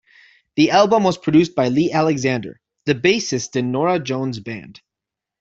[0.55, 4.81] The album was produced by Lee Alexander, the bassist in Norah Jones' band.